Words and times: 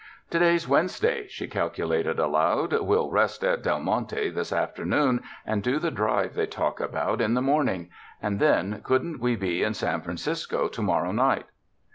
"To 0.31 0.39
day's 0.39 0.67
Wednesday," 0.67 1.27
she 1.27 1.47
calculated 1.47 2.17
aloud. 2.17 2.73
* 2.73 2.81
'We'll 2.81 3.11
rest 3.11 3.43
at 3.43 3.61
Del 3.61 3.79
Monte 3.81 4.31
this 4.31 4.51
afternoon, 4.51 5.21
and 5.45 5.61
do 5.61 5.77
the 5.77 5.91
drive 5.91 6.33
they 6.33 6.47
talk 6.47 6.79
about 6.79 7.21
in 7.21 7.35
the 7.35 7.39
morning; 7.43 7.91
and 8.19 8.39
then 8.39 8.81
couldn't 8.83 9.19
we 9.19 9.35
be 9.35 9.61
in 9.61 9.75
San 9.75 10.01
Francisco 10.01 10.67
to 10.69 10.81
morrow 10.81 11.11
night?" 11.11 11.45